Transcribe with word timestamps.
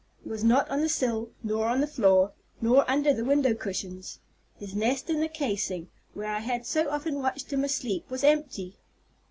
He 0.23 0.29
was 0.29 0.43
not 0.43 0.67
on 0.67 0.81
the 0.81 0.89
sill, 0.89 1.29
nor 1.43 1.67
on 1.67 1.79
the 1.79 1.85
floor, 1.85 2.33
nor 2.59 2.89
under 2.89 3.13
the 3.13 3.23
window 3.23 3.53
cushions. 3.53 4.17
His 4.57 4.73
nest 4.73 5.11
in 5.11 5.19
the 5.19 5.27
casing, 5.27 5.91
where 6.15 6.25
I 6.33 6.39
had 6.39 6.65
so 6.65 6.89
often 6.89 7.19
watched 7.21 7.53
him 7.53 7.63
asleep, 7.63 8.09
was 8.09 8.23
empty. 8.23 8.79